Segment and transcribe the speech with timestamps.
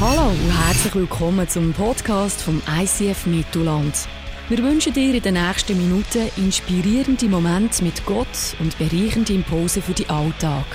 [0.00, 4.06] Hallo und herzlich willkommen zum Podcast vom ICF Mittelland.
[4.48, 9.94] Wir wünschen dir in den nächsten Minuten inspirierende Momente mit Gott und bereichende Impulse für
[9.94, 10.66] den Alltag.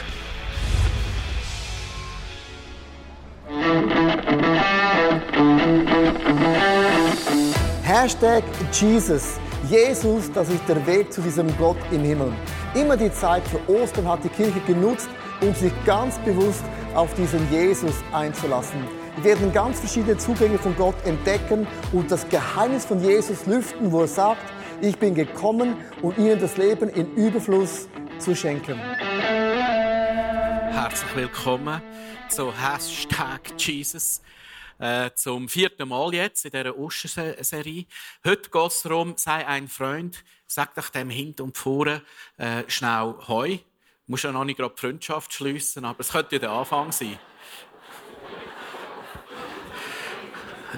[7.84, 8.44] Hashtag
[8.74, 9.38] Jesus.
[9.70, 12.34] Jesus, das ist der Weg zu diesem Gott im Himmel.
[12.76, 15.08] Immer die Zeit für Ostern hat die Kirche genutzt,
[15.40, 19.03] um sich ganz bewusst auf diesen Jesus einzulassen.
[19.18, 24.02] Wir werden ganz verschiedene Zugänge von Gott entdecken und das Geheimnis von Jesus lüften, wo
[24.02, 24.42] er sagt,
[24.82, 27.88] ich bin gekommen, um ihnen das Leben in Überfluss
[28.18, 28.80] zu schenken.
[30.72, 31.80] Herzlich willkommen
[32.28, 34.24] zu Hashtag Jesus.
[34.80, 37.86] Äh, zum vierten Mal jetzt in dieser Osterserie.
[38.26, 42.02] Heute geht es darum, sei ein Freund, sag doch dem Hint und vorne
[42.38, 43.58] äh, schnell Heu.
[43.58, 43.62] Du
[44.08, 47.20] musst ja noch nicht gerade Freundschaft schließen, aber es könnte ja der Anfang sein.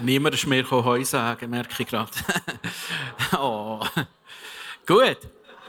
[0.02, 2.12] Niemand ist mir Heu sagen, merke ich gerade.
[3.38, 3.86] oh.
[4.86, 5.18] Gut.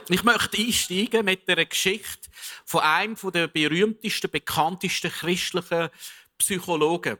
[0.09, 2.29] Ich möchte einsteigen mit einer Geschichte
[2.65, 5.89] von einem der berühmtesten, bekanntesten christlichen
[6.37, 7.17] Psychologen.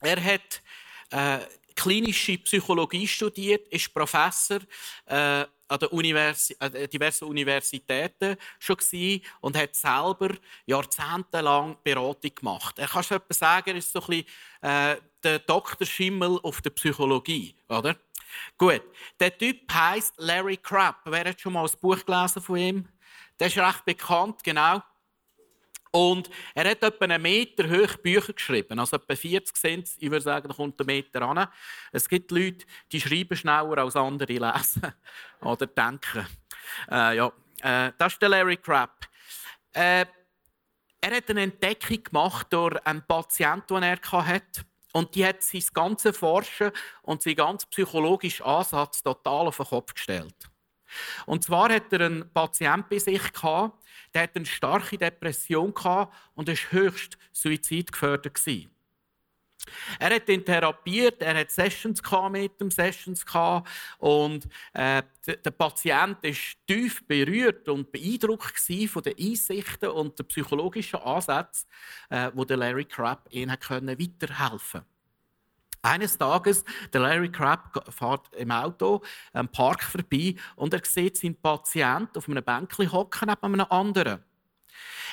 [0.00, 0.62] Er hat
[1.10, 1.38] äh,
[1.74, 4.60] klinische Psychologie studiert, ist Professor
[5.06, 10.30] äh, an, der Universi an diversen Universitäten schon gewesen und hat selber
[10.66, 12.78] jahrzehntelang Beratung gemacht.
[12.78, 14.26] Er kann schon sagen, er ist so ein bisschen,
[14.62, 15.86] äh, der Dr.
[15.86, 17.96] Schimmel auf der Psychologie, oder?
[18.58, 18.82] Gut.
[19.20, 21.00] Der Typ heißt Larry Crabb.
[21.04, 22.88] Wer hat schon mal ein Buch gelesen von ihm?
[23.38, 24.82] Der ist recht bekannt, genau.
[25.94, 28.80] Und er hat etwa einen Meter hoch Bücher geschrieben.
[28.80, 31.46] Also etwa 40 Cent, ich würde sagen, da kommt ein Meter an.
[31.92, 34.92] Es gibt Leute, die schreiben schneller als andere lesen
[35.40, 36.26] oder denken.
[36.90, 39.06] Äh, ja, äh, das ist der Larry Crabb.
[39.72, 40.06] Äh,
[41.00, 44.64] er hat eine Entdeckung gemacht durch einen Patienten, den er hatte.
[44.94, 46.72] Und die hat sein ganzes Forschen
[47.02, 50.50] und sein ganz psychologischer Ansatz total auf den Kopf gestellt.
[51.26, 53.83] Und zwar hat er einen Patienten bei sich gehabt,
[54.14, 55.74] der hat eine starke Depression
[56.34, 58.70] und ist höchst suizidgefährdet gewesen.
[59.98, 63.24] Er hat ihn therapiert, er hat Sessions mit dem Sessions
[63.98, 68.58] und äh, der Patient ist tief berührt und beeindruckt
[68.88, 71.68] von den Einsichten und den psychologischen Ansätzen,
[72.10, 74.93] äh, wo der Larry Crabb ihnen weiterhelfen konnte.
[75.84, 76.64] Eines Tages,
[76.94, 79.02] der Larry Crabb fährt im Auto
[79.34, 84.24] am Park vorbei und er sieht seinen Patient auf einem Bänkchen hocken neben einem anderen.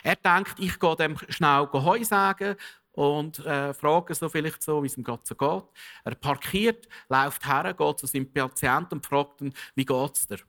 [0.02, 2.56] Er denkt, ich gehe dem schnell Heu sagen
[2.94, 5.64] und äh, frage so vielleicht so, wie es ihm gerade so geht.
[6.06, 10.40] Er parkiert, läuft her, geht zu seinem Patienten und fragt ihn, wie geht es dir?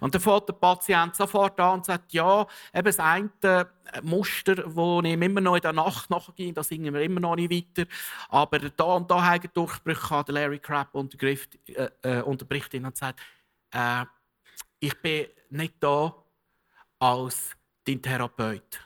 [0.00, 3.30] Und dann fährt der Patient sofort an und sagt, ja, eben das eine
[4.02, 7.50] Muster, das ich immer noch in der Nacht nachgehe, das singen wir immer noch nicht
[7.50, 7.88] weiter.
[8.28, 12.96] Aber da und da haben Durchbrüche hat Larry Crabb unterbricht, äh, äh, unterbricht ihn und
[12.96, 13.20] sagt,
[13.72, 14.04] äh,
[14.78, 16.14] ich bin nicht da
[16.98, 18.80] als dein Therapeut.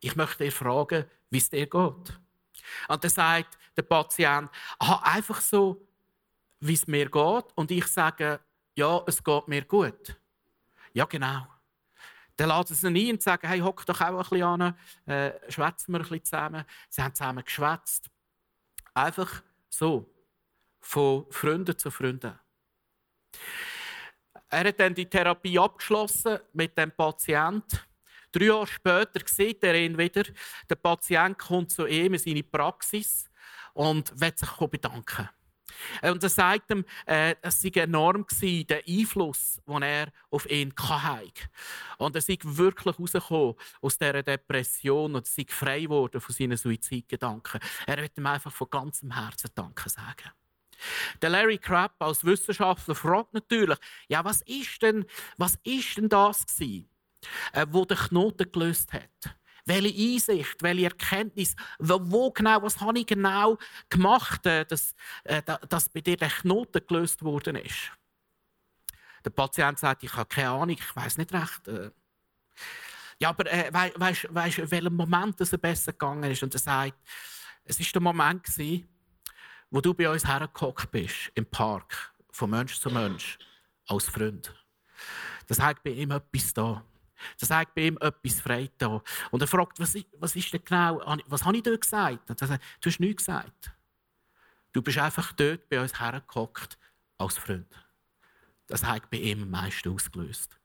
[0.00, 1.72] Ich möchte dir fragen, wie es dir geht.
[1.72, 5.86] Und dann sagt der Patient, aha, einfach so,
[6.60, 7.44] wie es mir geht.
[7.54, 8.40] Und ich sage,
[8.76, 10.16] ja, es geht mir gut.
[10.94, 11.46] Ja, genau.
[12.36, 15.32] Dann laden sie ihn ein und sagen, hey, hock doch auch ein bisschen an, äh,
[15.50, 16.64] schwätzen wir ein bisschen zusammen.
[16.88, 18.10] Sie haben zusammen geschwätzt.
[18.94, 20.08] Einfach so,
[20.80, 22.38] von Freunden zu Freunden.
[24.48, 27.80] Er hat dann die Therapie abgeschlossen mit dem Patienten.
[28.30, 30.24] Drei Jahre später sieht er ihn wieder.
[30.68, 33.30] Der Patient kommt zu ihm in seine Praxis
[33.72, 35.28] und will sich bedanken.
[36.02, 40.50] Äh, und er sagt ihm, äh, es sei enorm gewesen, der Einfluss, den er auf
[40.50, 41.48] ihn hatte.
[41.98, 47.60] Und er sei wirklich rausgekommen aus dieser Depression und sei frei geworden von seinen Suizidgedanken.
[47.86, 50.30] Er wird ihm einfach von ganzem Herzen Danke sagen.
[51.22, 53.78] Der Larry Crabb als Wissenschaftler fragt natürlich,
[54.08, 55.04] ja, was ist denn,
[55.36, 56.88] was ist denn das gewesen,
[57.52, 59.36] äh, wo der Knoten gelöst hat?
[59.66, 63.58] Welche Einsicht, welche Erkenntnis, wo genau, was habe ich genau
[63.88, 64.94] gemacht, äh, dass,
[65.24, 67.92] äh, dass bei dir der Knoten gelöst worden ist.
[69.24, 71.68] Der Patient sagt, ich habe keine Ahnung, ich weiß nicht recht.
[71.68, 71.90] Äh.
[73.18, 76.42] Ja, aber äh, weißt du, in welchem Moment es besser gegangen ist?
[76.42, 76.98] Und er sagt,
[77.64, 78.88] es war der Moment, gewesen,
[79.70, 83.38] wo du bei uns hergehockt bist, im Park, von Mensch zu Mensch,
[83.86, 84.54] als Freund.
[85.46, 86.84] Das hat bei ihm etwas da.
[87.38, 89.02] Das sagt bei ihm etwas frei da.
[89.30, 92.30] Und er fragt, was, was ist denn genau, was habe ich dort gesagt?
[92.30, 93.72] Und er sagt, du hast nichts gesagt.
[94.72, 96.78] Du bist einfach dort bei uns hergehockt
[97.18, 97.68] als Freund.
[98.66, 100.58] Das hat bei ihm am meisten ausgelöst.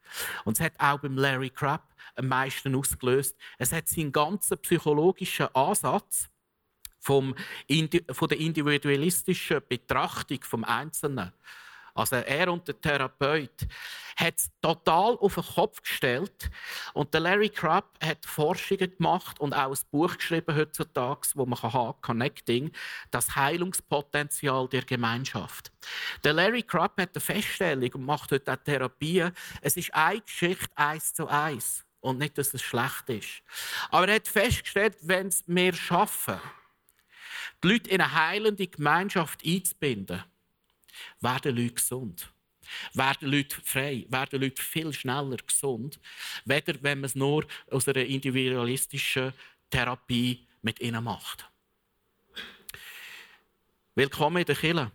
[0.45, 3.37] Und es hat auch beim Larry Crabb am meisten ausgelöst.
[3.57, 6.29] Es hat seinen ganzen psychologischen Ansatz
[6.99, 7.35] vom,
[8.11, 11.31] von der individualistischen Betrachtung vom Einzelnen.
[11.99, 13.67] Also er und der Therapeut
[14.15, 16.49] hat es total auf den Kopf gestellt.
[16.93, 21.59] Und der Larry Crabb hat Forschungen gemacht und auch ein Buch geschrieben heutzutage, wo man
[21.59, 22.71] kann, Connecting,
[23.11, 25.71] das Heilungspotenzial der Gemeinschaft.
[26.23, 29.31] Der Larry Crabb hat eine Feststellung und macht heute auch Therapien.
[29.61, 31.85] Es ist eine Geschichte eins zu eins.
[32.01, 33.43] Und nicht, dass es schlecht ist.
[33.89, 36.39] Aber er hat festgestellt, wenn es mehr schaffen,
[37.61, 40.23] die Leute in eine heilende Gemeinschaft einzubinden,
[41.19, 42.31] werden Leute gesund.
[42.93, 45.99] Werden Leute frei, werden Leute viel schneller gesund,
[46.45, 49.33] weder wenn man es nur aus einer individualistischen
[49.69, 51.49] Therapie mit ihnen macht.
[53.95, 54.91] Willkommen in der Kirche.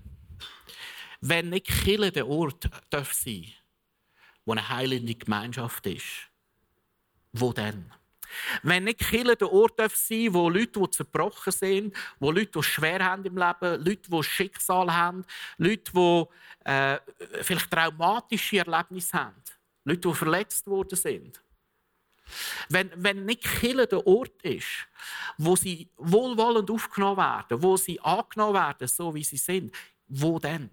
[1.21, 3.53] Wenn nicht Kirche der Ort darf sein,
[4.45, 6.31] wo eine heilende Gemeinschaft ist,
[7.33, 7.91] wo denn?
[8.63, 12.63] Wenn nicht Kirche der Ort sein darf wo Leute, die zerbrochen sind, wo Leute, die
[12.63, 15.25] schwer haben im Leben, Leute, die Schicksal haben,
[15.59, 16.25] Leute, die
[16.65, 16.99] äh,
[17.43, 19.43] vielleicht traumatische Erlebnisse haben,
[19.85, 21.41] Leute, die verletzt worden sind.
[22.69, 24.87] Wenn, wenn nicht Kirche der Ort ist,
[25.37, 29.75] wo sie wohlwollend aufgenommen werden, wo sie angenommen werden, so wie sie sind,
[30.09, 30.71] wo denn?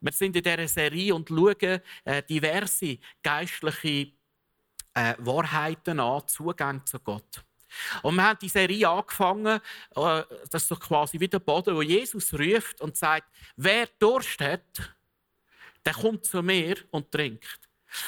[0.00, 4.12] Wir sind in dieser Serie und schauen äh, diverse geistliche
[4.96, 7.44] äh, Wahrheiten an, Zugang zu Gott.
[8.02, 9.60] Und wir haben die Serie angefangen,
[9.94, 14.40] äh, das ist so quasi wie der Boden, wo Jesus ruft und sagt, wer Durst
[14.40, 14.96] hat,
[15.84, 17.60] der kommt zu mir und trinkt.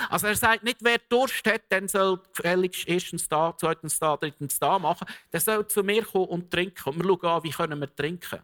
[0.09, 4.59] Also er sagt nicht, wer Durst hat, dann soll gefälligst erstens da, zweitens da, drittens
[4.59, 5.07] da machen.
[5.33, 6.89] Der soll zu mir kommen und trinken.
[6.89, 8.41] Und wir schauen an, wie können wir trinken.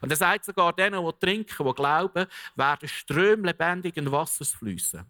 [0.00, 5.06] Und er sagt sogar denen, die trinken, die glauben, werden Ströme lebendigen Wassers fließen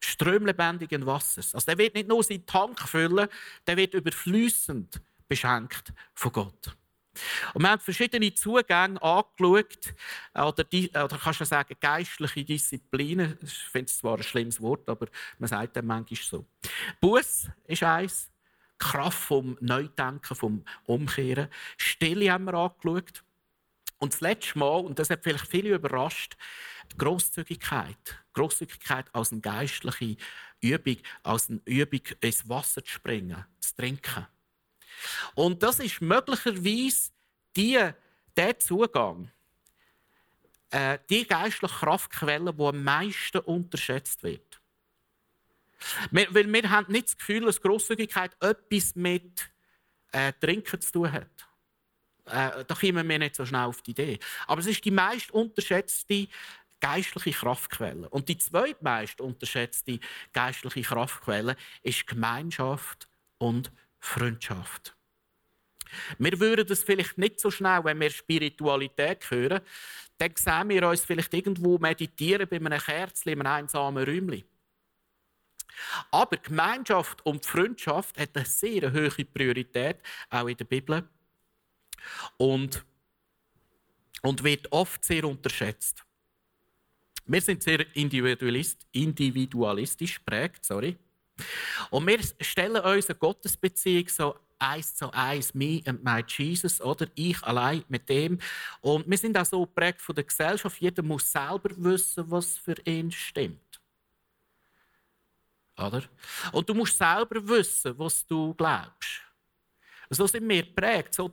[0.00, 1.54] strömlebendigen Wassers.
[1.54, 3.28] Also der wird nicht nur seinen Tank füllen,
[3.66, 6.76] der wird überflüssend beschenkt von Gott.
[7.54, 9.94] Und wir haben verschiedene Zugänge angeschaut,
[10.34, 10.66] oder,
[11.04, 13.38] oder kannst du sagen, geistliche Disziplinen.
[13.42, 15.06] Ich finde es zwar ein schlimmes Wort, aber
[15.38, 16.46] man sagt dann manchmal so.
[17.00, 18.30] Buß ist eins,
[18.78, 21.48] Kraft vom Neudenken, vom Umkehren.
[21.78, 23.24] Stille haben wir angeschaut.
[23.98, 26.36] Und das letzte Mal, und das hat vielleicht viele überrascht,
[26.92, 28.24] die Grosszügigkeit.
[28.32, 30.16] Grosszügigkeit als eine geistliche
[30.60, 34.26] Übung, als eine Übung, ins Wasser zu springen, zu trinken.
[35.34, 37.10] Und das ist möglicherweise
[37.56, 37.90] die,
[38.36, 39.30] der Zugang,
[40.70, 44.60] äh, die geistliche Kraftquelle, die am meisten unterschätzt wird.
[46.10, 49.48] Wir, weil wir haben nicht das Gefühl, dass Grosszügigkeit etwas mit
[50.12, 51.46] äh, Trinken zu tun hat.
[52.26, 54.18] Äh, da kommen wir nicht so schnell auf die Idee.
[54.46, 56.28] Aber es ist die meist unterschätzte
[56.80, 58.08] geistliche Kraftquelle.
[58.08, 59.98] Und die zweitmeist unterschätzte
[60.32, 63.08] geistliche Kraftquelle ist Gemeinschaft
[63.38, 64.96] und Freundschaft.
[66.18, 69.60] Wir würden das vielleicht nicht so schnell, wenn wir Spiritualität hören,
[70.18, 74.44] dann sehen wir uns vielleicht irgendwo meditieren bei einem Kerzchen in einem einsamen Räumchen.
[76.10, 79.98] Aber Gemeinschaft und Freundschaft hat eine sehr hohe Priorität,
[80.30, 81.08] auch in der Bibel.
[82.38, 82.84] Und,
[84.22, 86.05] und wird oft sehr unterschätzt.
[87.26, 90.96] Wir sind sehr individualist, individualistisch prägt, sorry.
[91.90, 97.06] Und wir stellen uns eine Gottesbeziehung so eins zu eins, me and my Jesus, oder
[97.14, 98.38] ich allein mit dem.
[98.80, 100.80] Und wir sind auch so prägt von der Gesellschaft.
[100.80, 103.80] Jeder muss selber wissen, was für ihn stimmt.
[105.76, 106.02] Oder?
[106.52, 109.20] Und du musst selber wissen, was du glaubst.
[110.08, 111.28] So sind wir prägt, so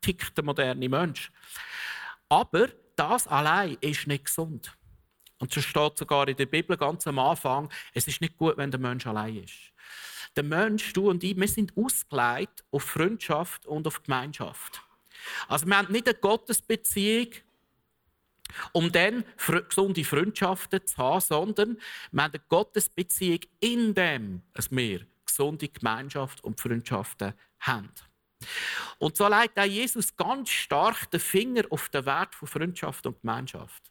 [0.00, 1.30] tickt der moderne Mensch.
[2.28, 4.75] Aber das allein ist nicht gesund.
[5.38, 8.70] Und so steht sogar in der Bibel ganz am Anfang, es ist nicht gut, wenn
[8.70, 9.72] der Mensch allein ist.
[10.34, 14.82] Der Mensch, du und ich, wir sind ausgelegt auf Freundschaft und auf Gemeinschaft.
[15.48, 17.28] Also wir haben nicht eine Gottesbeziehung,
[18.72, 19.24] um dann
[19.68, 21.78] gesunde Freundschaften zu haben, sondern
[22.12, 27.90] wir haben eine Gottesbeziehung, in dem wir gesunde Gemeinschaft und Freundschaften haben.
[28.98, 33.20] Und so legt auch Jesus ganz stark den Finger auf den Wert von Freundschaft und
[33.20, 33.90] Gemeinschaft.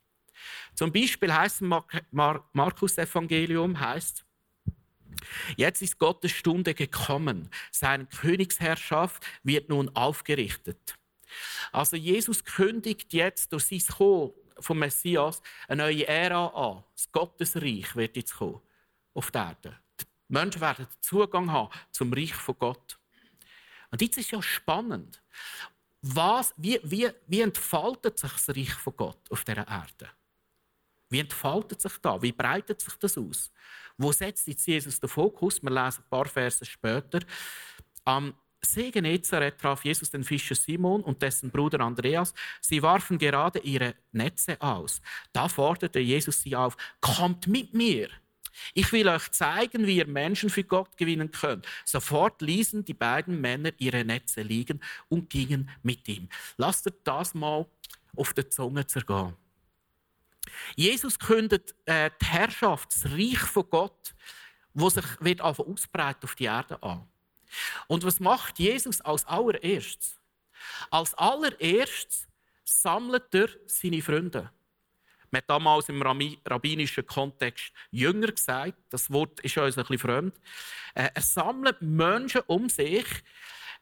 [0.73, 1.75] Zum Beispiel heißt im
[2.11, 4.25] Markus Evangelium heißt
[5.55, 7.49] Jetzt ist Gottes Stunde gekommen.
[7.71, 10.97] Seine Königsherrschaft wird nun aufgerichtet.
[11.71, 16.83] Also Jesus kündigt jetzt durch sein Kommen vom Messias eine neue Ära an.
[16.93, 18.61] Das Gottesreich wird jetzt kommen
[19.13, 19.77] auf der Erde.
[19.99, 22.99] Die Menschen werden Zugang haben zum Reich von Gott.
[23.91, 25.21] Und jetzt ist ja spannend.
[26.01, 30.09] Was, wie, wie, wie entfaltet sich das Reich von Gott auf dieser Erde?
[31.09, 32.21] Wie entfaltet sich das?
[32.21, 33.51] Wie breitet sich das aus?
[33.97, 35.61] Wo setzt jetzt Jesus den Fokus?
[35.61, 37.19] Wir lesen ein paar Verse später.
[38.05, 38.33] Ähm,
[38.65, 42.33] See Genezareth traf Jesus den Fischer Simon und dessen Bruder Andreas.
[42.61, 45.01] Sie warfen gerade ihre Netze aus.
[45.31, 48.09] Da forderte Jesus sie auf, kommt mit mir.
[48.73, 51.67] Ich will euch zeigen, wie ihr Menschen für Gott gewinnen könnt.
[51.83, 56.29] Sofort ließen die beiden Männer ihre Netze liegen und gingen mit ihm.
[56.57, 57.65] Lasst das mal
[58.15, 59.35] auf der Zunge zergehen.
[60.75, 64.15] Jesus kündet äh, die Herrschaft, das Reich von Gott,
[64.73, 67.07] wo sich wird ausbreiten auf die Erde an.
[67.87, 70.19] Und was macht Jesus als allererstes?
[70.89, 72.27] Als allererstes
[72.63, 74.51] sammelt er seine Freunde.
[75.31, 80.35] Man hat damals im rabbinischen Kontext Jünger gesagt, das Wort ist uns ein bisschen fremd.
[80.93, 83.05] Äh, er sammelt Menschen um sich.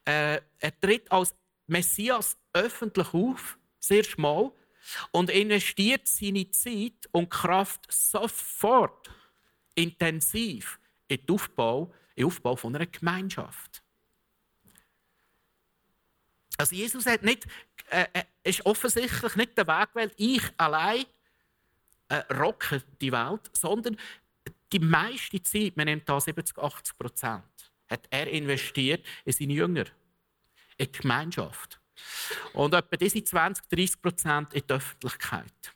[0.05, 1.35] Äh, er tritt als
[1.67, 4.51] Messias öffentlich auf, sehr schmal,
[5.11, 9.09] und investiert seine Zeit und Kraft sofort
[9.75, 13.83] intensiv in den Aufbau, in den Aufbau von einer Gemeinschaft.
[16.57, 17.45] Also Jesus hat nicht,
[17.89, 21.05] äh, äh ist offensichtlich nicht der Weg gewählt, ich allein
[22.09, 23.97] äh, rocke die Welt, sondern
[24.71, 29.85] die meiste Zeit, man nimmt da 70, 80 Prozent, hat er investiert in seine Jünger,
[30.77, 31.79] in die Gemeinschaft.
[32.53, 35.73] Und etwa diese 20, 30 Prozent in die Öffentlichkeit.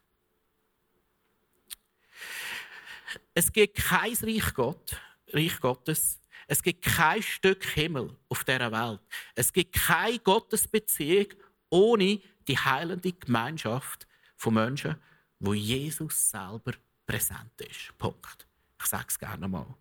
[3.33, 4.99] Es gibt kein Reich, Gott,
[5.31, 6.19] Reich Gottes.
[6.47, 9.01] Es gibt kein Stück Himmel auf dieser Welt.
[9.35, 11.27] Es gibt keine Gottesbeziehung
[11.69, 14.07] ohne die heilende Gemeinschaft
[14.37, 14.95] von Menschen,
[15.39, 16.73] wo Jesus selber
[17.05, 17.97] präsent ist.
[17.97, 18.47] Punkt.
[18.79, 19.75] Ich sage es gerne mal.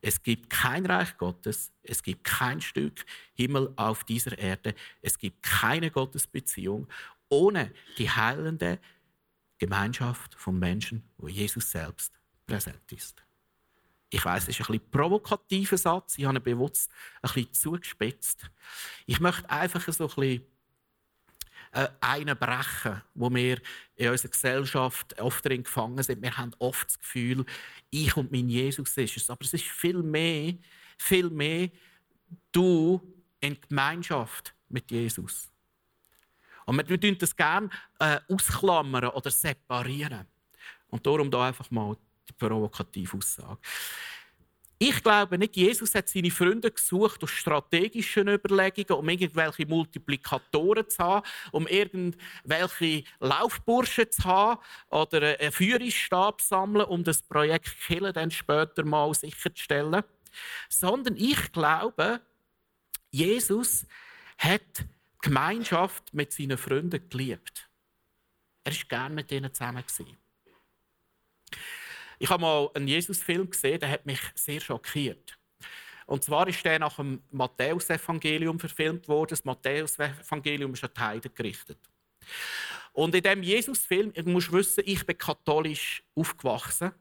[0.00, 5.42] Es gibt kein Reich Gottes, es gibt kein Stück Himmel auf dieser Erde, es gibt
[5.42, 6.88] keine Gottesbeziehung
[7.28, 8.78] ohne die heilende
[9.58, 12.12] Gemeinschaft von Menschen, wo Jesus selbst
[12.46, 13.22] präsent ist.
[14.10, 18.50] Ich weiß, es ist ein bisschen provokativer Satz, ich habe ihn bewusst ein bisschen zugespitzt.
[19.04, 20.46] Ich möchte einfach so ein bisschen
[21.72, 23.60] äh, einen brechen, wo wir
[23.96, 26.22] in unserer Gesellschaft oft drin gefangen sind.
[26.22, 27.44] Wir haben oft das Gefühl,
[27.90, 29.30] ich und mein Jesus ist es.
[29.30, 30.54] Aber es ist viel mehr,
[30.96, 31.70] viel mehr
[32.52, 33.00] du
[33.40, 35.50] in Gemeinschaft mit Jesus.
[36.64, 40.26] Und wir tun das gerne äh, ausklammern oder separieren.
[40.88, 41.96] Und darum da einfach mal
[42.28, 43.58] die provokative Aussage.
[44.80, 50.98] Ich glaube nicht, Jesus hat seine Freunde gesucht aus strategischen Überlegungen, um irgendwelche Multiplikatoren zu
[51.02, 58.12] haben, um irgendwelche Laufburschen zu haben oder einen Führungsstab zu sammeln, um das Projekt Kille
[58.12, 60.04] dann später mal sicherzustellen.
[60.68, 62.20] Sondern ich glaube,
[63.10, 63.84] Jesus
[64.36, 64.84] hat die
[65.22, 67.68] Gemeinschaft mit seinen Freunden geliebt.
[68.62, 69.82] Er war gerne mit ihnen zusammen.
[72.18, 75.38] Ich habe mal einen Jesus-Film gesehen, der hat mich sehr schockiert.
[76.06, 79.30] Und zwar ist der nach dem Matthäus-Evangelium verfilmt worden.
[79.30, 81.78] Das Matthäus-Evangelium ist an die Heiden gerichtet.
[82.92, 86.92] Und in diesem Jesus-Film, ich muss wissen, ich bin katholisch aufgewachsen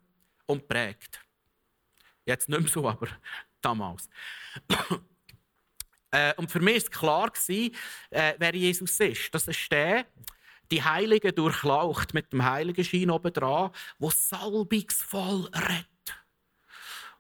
[0.46, 1.22] und prägt.
[2.26, 3.08] Jetzt nicht mehr so, aber
[3.62, 4.10] damals.
[6.12, 9.34] Äh, und für mich war klar, äh, wer Jesus ist.
[9.34, 10.06] Das ist der,
[10.72, 15.88] die Heilige durchlaucht mit dem Heiligenschein oben dran, wo salbungsvoll redet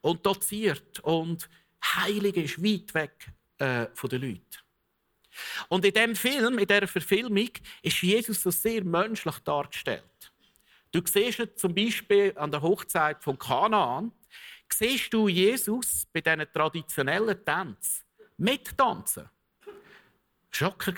[0.02, 1.50] und doziert und
[1.84, 4.44] heilig ist, weit weg äh, von den Leuten.
[5.70, 7.50] Und in dem Film, in dieser Verfilmung,
[7.82, 10.04] ist Jesus so sehr menschlich dargestellt.
[10.92, 14.12] Du siehst ihn zum Beispiel an der Hochzeit von Kanaan,
[14.72, 18.06] siehst du Jesus bei diesen traditionellen Tänzen
[18.38, 19.30] mittanzen.
[20.52, 20.94] Schocker.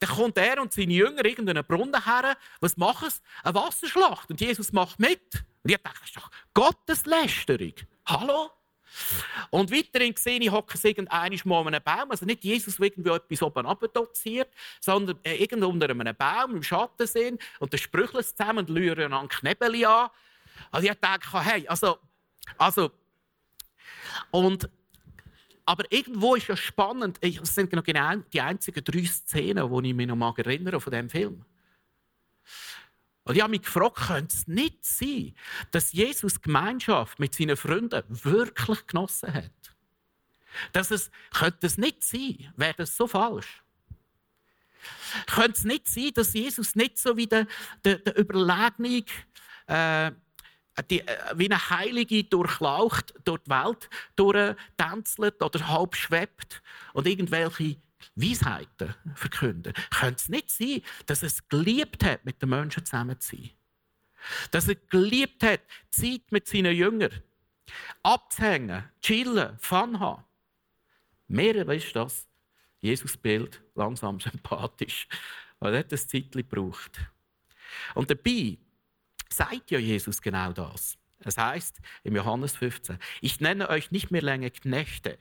[0.00, 2.36] Dann kommt er und seine Jünger irgendeinen Brunnen her.
[2.60, 3.20] Was machen sie?
[3.42, 4.30] Eine Wasserschlacht.
[4.30, 5.44] Und Jesus macht mit.
[5.62, 7.74] Und ich dachte, das ist doch Gotteslästerung.
[8.06, 8.50] Hallo?
[9.50, 12.10] Und weiterhin sehe ich, hocken sie irgendeinen mal an einem Baum.
[12.10, 14.48] Also nicht Jesus, der irgendwie etwas oben doziert,
[14.80, 18.70] sondern äh, irgendwo unter einem Baum im Schatten sind und dann sprücheln sie zusammen und
[18.70, 20.08] lüren an Knebeli an.
[20.70, 21.98] Also ich dachte, hey, also,
[22.56, 22.90] also,
[24.30, 24.68] und
[25.66, 30.06] aber irgendwo ist ja spannend, es sind genau die einzigen drei Szenen, die ich mich
[30.06, 31.44] noch erinnere von diesem Film.
[33.24, 35.34] Und ich habe mich gefragt, könnte es nicht sein,
[35.72, 39.50] dass Jesus Gemeinschaft mit seinen Freunden wirklich genossen hat?
[40.72, 43.64] Dass es, könnte es nicht sein, wäre das so falsch?
[45.26, 47.48] Könnte es nicht sein, dass Jesus nicht so wie der,
[47.84, 49.04] der, der überlegene,
[49.66, 50.12] äh,
[50.82, 57.76] die, äh, wie eine Heilige durchlaucht durch die Welt durchtänzelt oder halb schwebt und irgendwelche
[58.14, 59.72] Weisheiten verkünden.
[59.90, 63.50] Könnte es nicht sein, dass es geliebt hat, mit den Menschen zusammen zu sein?
[64.50, 67.22] Dass er geliebt hat, Zeit mit seinen Jüngern
[68.02, 70.24] abzuhängen, chillen, Fun haben.
[71.28, 72.26] Mehr ist das
[72.80, 75.08] Jesus-Bild langsam sympathisch.
[75.58, 77.00] Aber er hat ein Zeitchen gebraucht.
[77.94, 78.58] Und dabei
[79.32, 80.96] sagt ja Jesus genau das.
[81.20, 85.18] Es heißt im Johannes 15, ich nenne euch nicht mehr länger Knechte.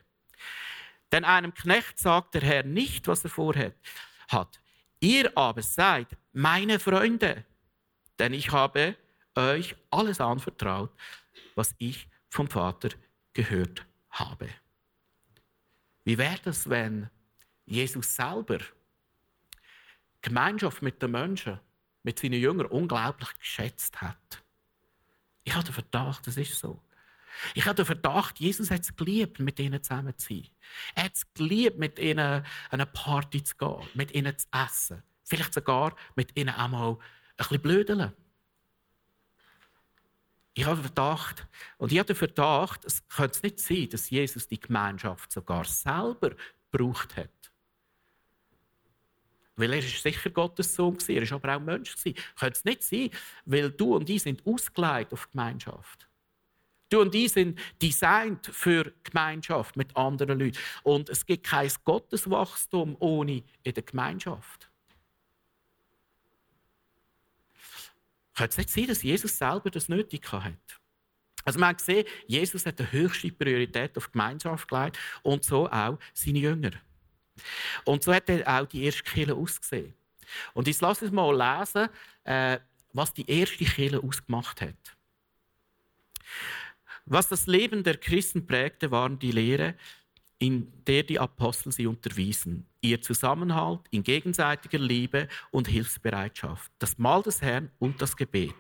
[1.12, 3.76] Denn einem Knecht sagt der Herr nicht, was er vorhat
[4.28, 4.60] hat.
[5.00, 7.46] Ihr aber seid meine Freunde,
[8.20, 8.96] denn ich habe
[9.36, 10.92] euch alles anvertraut,
[11.56, 12.90] was ich vom Vater
[13.34, 14.50] gehört habe.
[16.04, 17.10] Wie wäre das, wenn
[17.66, 18.60] Jesus selber
[20.22, 21.60] Gemeinschaft mit den Menschen,
[22.06, 24.44] mit seinen Jüngern unglaublich geschätzt hat?
[25.44, 26.82] Ich habe den Verdacht, das ist so.
[27.56, 30.48] Ich habe den Verdacht, Jesus hat es geliebt, mit ihnen zusammen zu sein.
[30.94, 35.04] Er hat es geliebt, mit ihnen an eine Party zu gehen, mit ihnen zu essen.
[35.24, 36.98] Vielleicht sogar mit ihnen einmal ein
[37.38, 38.14] bisschen blödeln.
[40.54, 41.48] Ich habe den Verdacht,
[41.78, 46.32] und ich habe den Verdacht, es könnte nicht sein, dass Jesus die Gemeinschaft sogar selber
[46.72, 47.52] gebraucht hat.
[49.56, 51.96] Weil er ist sicher Gottes Sohn war, er war aber auch Mensch.
[52.04, 53.10] Könnte es nicht sein,
[53.46, 56.08] weil du und ich sind ausgelegt auf Gemeinschaft.
[56.90, 60.58] Du und ich sind designt für Gemeinschaft mit anderen Leuten.
[60.84, 64.70] Und es gibt kein Gotteswachstum ohne in der Gemeinschaft.
[68.36, 70.54] Könnte es nicht sein, dass Jesus selber das nötig hat?
[71.46, 76.40] Also man gesehen, Jesus hat die höchste Priorität auf Gemeinschaft gelegt und so auch seine
[76.40, 76.72] Jünger.
[77.84, 79.94] Und so hat auch die erste Kirche ausgesehen.
[80.54, 81.90] Und jetzt lass uns mal lesen,
[82.24, 82.60] äh,
[82.94, 84.76] was die erste Kirche ausgemacht hat.
[87.06, 89.76] Was das Leben der Christen prägte, waren die Lehre,
[90.40, 92.66] in der die Apostel sie unterwiesen.
[92.82, 98.56] Ihr Zusammenhalt in gegenseitiger Liebe und Hilfsbereitschaft, das Mahl des Herrn und das Gebet.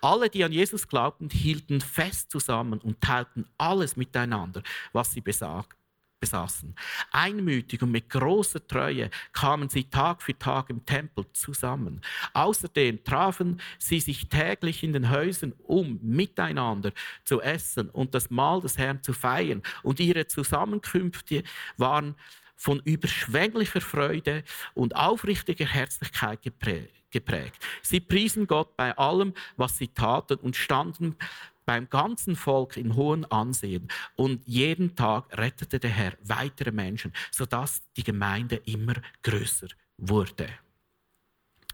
[0.00, 4.62] Alle, die an Jesus glaubten, hielten fest zusammen und teilten alles miteinander,
[4.92, 5.76] was sie besagt
[6.22, 6.74] besaßen.
[7.10, 12.00] Einmütig und mit großer Treue kamen sie Tag für Tag im Tempel zusammen.
[12.32, 16.92] Außerdem trafen sie sich täglich in den Häusern, um miteinander
[17.24, 19.62] zu essen und das Mahl des Herrn zu feiern.
[19.82, 21.42] Und ihre Zusammenkünfte
[21.76, 22.14] waren
[22.56, 27.58] von überschwänglicher Freude und aufrichtiger Herzlichkeit geprägt.
[27.82, 31.16] Sie priesen Gott bei allem, was sie taten und standen
[31.64, 33.88] beim ganzen Volk in hohem Ansehen.
[34.16, 40.48] Und jeden Tag rettete der Herr weitere Menschen, sodass die Gemeinde immer größer wurde.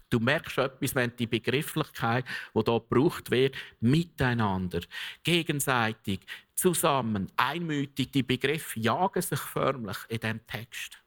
[0.09, 2.25] Du merkst etwas, wenn die Begrifflichkeit,
[2.55, 4.81] die hier gebraucht wird, miteinander,
[5.23, 6.21] gegenseitig,
[6.55, 10.97] zusammen, einmütig, die Begriffe jagen sich förmlich in diesem Text.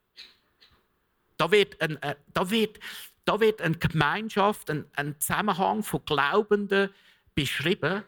[1.36, 2.78] Da wird, ein, äh, da wird,
[3.24, 6.90] da wird eine Gemeinschaft, ein, ein Zusammenhang von Glaubenden
[7.34, 8.04] beschrieben,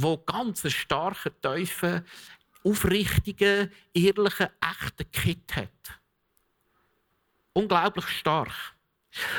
[0.00, 2.04] wo ganz einen starken, tiefen,
[2.64, 6.00] aufrichtigen, ehrlichen, echten Kit hat.
[7.52, 8.52] Unglaublich stark.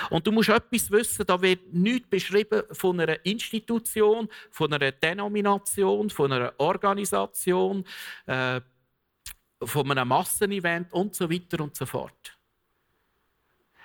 [0.10, 6.10] Und du musst etwas wissen, da wird nichts beschrieben von einer Institution, von einer Denomination,
[6.10, 7.86] von einer Organisation,
[8.26, 8.60] äh,
[9.64, 12.39] von einem Massenevent und so weiter und so fort.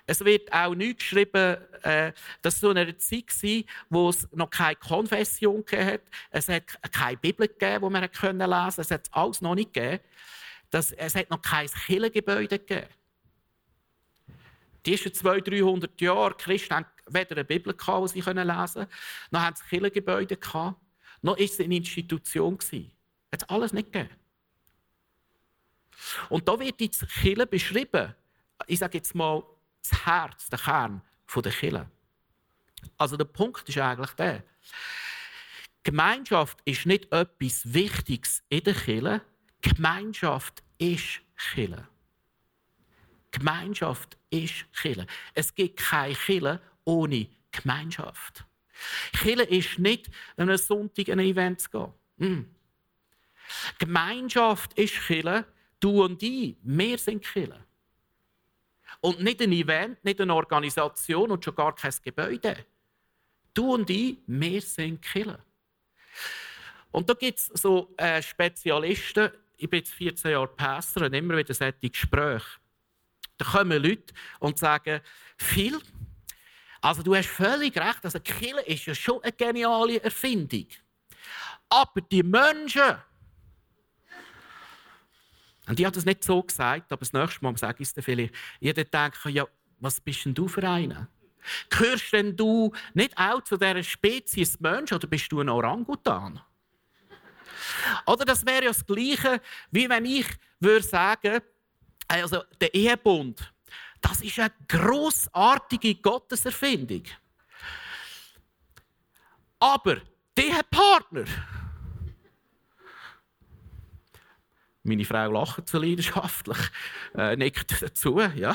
[0.07, 2.13] Es wird auch nicht geschrieben, äh,
[2.43, 6.03] dass so eine Zeit war, wo es noch keine Konfession gab.
[6.31, 8.81] Es hat keine Bibel gegeben, die man lesen konnte.
[8.83, 10.03] Es hat alles noch nicht gegeben.
[10.71, 12.89] Es hat noch kein Kirchengebäude gegeben.
[14.85, 18.87] Die ersten 200, 300 Jahre, Christen hatten weder eine Bibel, gehabt, die sie lesen konnten,
[19.31, 20.77] noch haben sie Kirchengebäude gehabt,
[21.23, 22.59] noch war es eine Institution.
[22.61, 22.73] Es
[23.33, 24.15] hat alles nicht gegeben.
[26.29, 28.15] Und da wird jetzt Kirche beschrieben.
[28.67, 29.43] Ich sage jetzt mal,
[29.89, 31.03] das Herz, der Kern
[31.37, 31.91] der Kirche.
[32.97, 34.45] Also der Punkt ist eigentlich der.
[35.83, 39.21] Gemeinschaft ist nicht etwas Wichtiges in der Kirche.
[39.61, 41.89] Gemeinschaft ist Kirche.
[43.31, 45.07] Gemeinschaft ist Kirche.
[45.35, 48.45] Es gibt keine Kirche ohne Gemeinschaft.
[49.13, 51.93] Kirche ist nicht, an einem Sonntag ein Event zu gehen.
[52.17, 52.45] Mm.
[53.79, 55.45] Gemeinschaft ist Kirche.
[55.81, 57.65] Du und ich, wir sind Kirche.
[59.05, 62.65] Und nicht ein Event, nicht eine Organisation und schon gar kein Gebäude.
[63.53, 65.45] Du und ich, wir sind Killer.
[66.91, 71.37] Und da gibt es so äh, Spezialisten, ich bin jetzt 14 Jahre Pastor und immer
[71.37, 72.47] wieder solche Gespräche.
[73.37, 75.03] Da kommen Leute und sagen,
[75.37, 75.79] viel,
[76.81, 80.69] also du hast völlig recht, also Killer ist ja schon eine geniale Erfindung.
[81.69, 82.97] Aber die Menschen,
[85.67, 88.03] und ich habe das nicht so gesagt, aber das nächste Mal sage ich es dir
[88.03, 88.35] vielleicht.
[88.61, 89.47] Jeder denkt, ja,
[89.81, 91.09] was bist denn du für einer?
[91.69, 96.41] Gehörst denn du nicht auch zu dieser Spezies Mensch oder bist du ein Orangutan?
[98.07, 100.27] Oder das wäre ja das Gleiche, wie wenn ich
[100.61, 101.41] würde sagen,
[102.09, 103.53] also der Ehebund,
[104.05, 107.05] Das ist eine grossartige Gotteserfindung.
[109.59, 109.97] Aber
[110.37, 111.25] der Partner,
[114.87, 116.59] Meine Frau lacht so leidenschaftlich,
[117.17, 118.55] äh, nickt dazu, ja,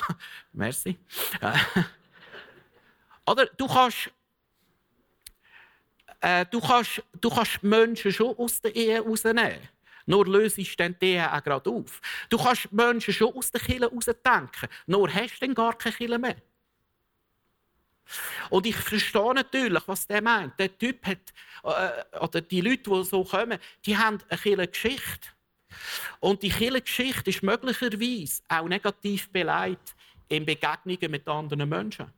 [0.53, 0.99] merci.
[1.41, 1.57] Äh,
[3.25, 4.11] oder du kannst,
[6.21, 9.57] äh, du kannst, du kannst Menschen schon aus der Ehe rausnehmen.
[10.05, 11.99] Nur löst dann die Ehe auch gerade auf.
[12.29, 14.69] Du kannst Menschen schon aus der Kirche rausdenken.
[14.85, 16.35] Nur hast du dann gar keine Kirche mehr.
[18.51, 20.59] Und ich verstehe natürlich, was der meint.
[20.59, 25.29] Der Typ hat, äh, oder die Leute, die so kommen, die haben eine Geschichte.
[26.19, 29.95] Und die Kirchengeschichte ist möglicherweise auch negativ beleidigt
[30.27, 32.11] in Begegnungen mit anderen Menschen.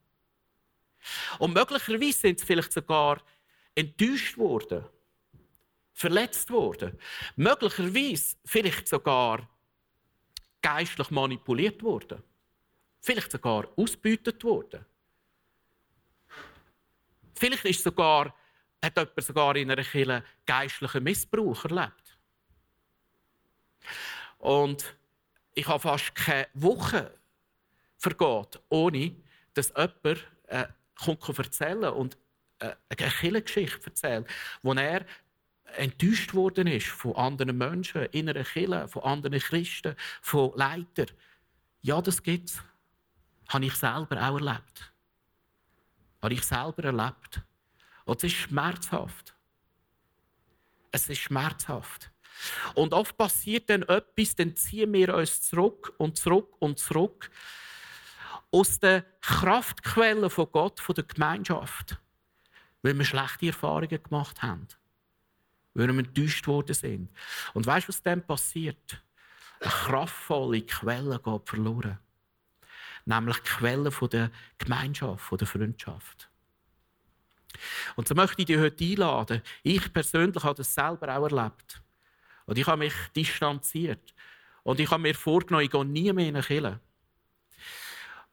[1.40, 3.22] Und möglicherweise sind sie vielleicht sogar
[3.76, 4.84] enttäuscht worden,
[5.94, 6.98] verletzt worden,
[7.36, 9.48] möglicherweise vielleicht sogar
[10.62, 12.22] geistlich manipuliert worden,
[13.00, 14.86] vielleicht sogar ausbeutet worden.
[17.34, 18.36] Vielleicht ist sogar,
[18.84, 22.01] hat jemand sogar in einer Kirche geistlichen Missbrauch erlebt.
[24.38, 24.96] Und
[25.54, 27.14] ich habe fast keine Woche
[27.98, 29.16] vergeht, ohne
[29.54, 32.18] dass jemand äh, kommt erzählen und
[32.60, 34.28] äh, eine Kirchengeschichte erzählt,
[34.62, 35.06] wo er
[35.78, 41.08] enttäuscht worden ist von anderen Menschen, in einer Kirche, von anderen Christen, von Leitern.
[41.82, 42.62] Ja, das gibt es.
[43.50, 44.94] Habe ich selber auch erlebt.
[46.22, 47.42] Habe ich selber erlebt.
[48.06, 49.36] Und es ist schmerzhaft.
[50.92, 52.12] Es ist schmerzhaft.
[52.76, 57.30] Und oft passiert dann etwas, dann ziehen wir uns zurück und zurück und zurück
[58.52, 61.98] aus der Kraftquelle von Gott, von der Gemeinschaft,
[62.82, 64.68] weil wir schlechte Erfahrungen gemacht haben,
[65.74, 67.10] weil wir enttäuscht worden sind.
[67.54, 69.04] Und weißt du, was dann passiert?
[69.62, 72.00] Eine kraftvolle Quelle geht verloren.
[73.06, 76.30] Nämlich die Quelle der Gemeinschaft, der Freundschaft.
[77.96, 79.42] Und so möchte ich dich heute einladen.
[79.64, 81.82] Ich persönlich habe das selber auch erlebt.
[82.52, 84.14] Und ich habe mich distanziert.
[84.64, 86.82] Und ich habe mir vorgenommen, ich gehe nie mehr in eine Kirche.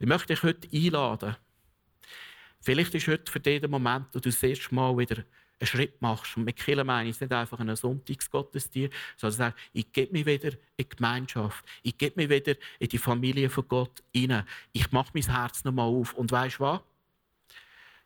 [0.00, 1.36] Ich möchte dich heute einladen.
[2.60, 5.18] Vielleicht ist heute für der Moment, wo du das erste Mal wieder
[5.60, 6.36] einen Schritt machst.
[6.36, 10.48] Und mit Kirche meine ich nicht einfach einen Sonntagsgottesdienst, sondern sagst, ich gebe mich wieder
[10.48, 11.64] in die Gemeinschaft.
[11.84, 14.44] Ich gebe mich wieder in die Familie von Gott hinein.
[14.72, 16.14] Ich mache mein Herz nochmal auf.
[16.14, 16.80] Und weißt du was?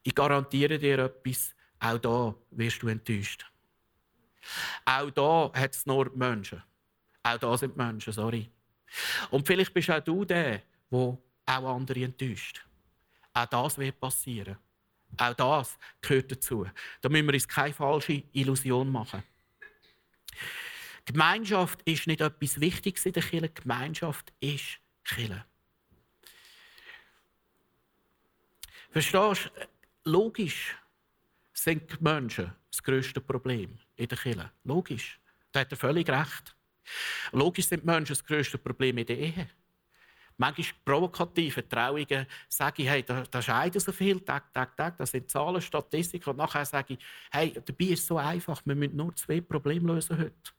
[0.03, 3.51] Ich garantiere dir etwas, auch da wirst du enttäuscht.
[4.85, 6.63] Auch da hat es nur Menschen.
[7.23, 8.51] Auch da sind Menschen, sorry.
[9.31, 12.65] Und vielleicht bist auch du der, der auch andere enttäuscht.
[13.33, 14.57] Auch das wird passieren.
[15.17, 16.67] Auch das gehört dazu.
[17.01, 19.23] Da müssen wir uns keine falsche Illusion machen.
[21.05, 23.49] Gemeinschaft ist nicht etwas Wichtiges in der Kirche.
[23.49, 25.45] Gemeinschaft ist Kirche.
[28.91, 30.11] Verstehst du?
[30.11, 30.77] Logisch
[31.53, 34.51] sind die Menschen das grösste Problem in der Kirche.
[34.65, 35.21] Logisch.
[35.53, 36.57] Da hat er völlig recht.
[37.33, 39.49] Logisch sind die Menschen das grösste Problem in der Ehe.
[40.39, 45.11] Manchmal provokative Trauungen sage ich, hey, da, da scheiden so viel, Tag, Tag, Tag, das
[45.11, 46.31] sind Zahlen, Statistiken.
[46.31, 46.99] Und nachher sage ich,
[47.31, 50.53] hey, dabei ist es so einfach, wir müssen nur zwei Probleme lösen heute.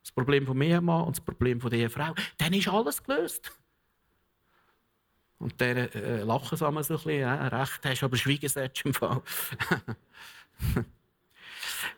[0.00, 2.14] Das Problem vom Ehemann und das Problem von der Ehefrau.
[2.38, 3.52] Dann ist alles gelöst.
[5.38, 9.22] Und dann äh, lachen sie so ein bisschen, ja, recht hast, aber Schweigesetz im Fall.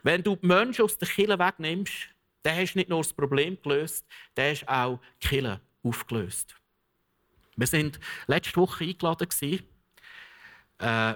[0.03, 2.09] Wenn du die Menschen aus der Kille wegnimmst,
[2.43, 6.55] dann hast du nicht nur das Problem gelöst, dann hast du auch die Kille aufgelöst.
[7.55, 7.91] Wir waren
[8.27, 9.27] letzte Woche eingeladen
[10.79, 11.13] äh,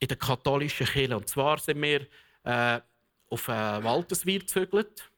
[0.00, 1.16] in der katholischen Kirche.
[1.16, 2.06] Und zwar sind wir
[2.44, 2.80] äh,
[3.28, 5.09] auf äh, Walterswil gezögert.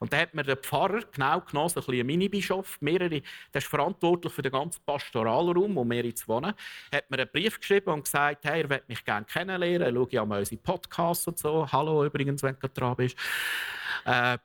[0.00, 3.20] Und da hat mir der Pfarrer, genau genommen, ein, ein Mini-Bischof, mehrere,
[3.52, 6.54] der ist verantwortlich für den ganzen Pastoralraum, wo wir jetzt wohnen,
[6.92, 10.24] hat mir einen Brief geschrieben und gesagt, hey, er möchte mich gerne kennenlernen, schau ja
[10.24, 11.70] mal unsere Podcasts und so.
[11.70, 13.14] Hallo übrigens, wenn du dran bist.
[14.06, 14.38] Äh,